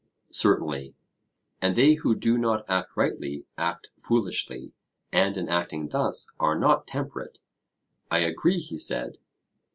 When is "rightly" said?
2.97-3.45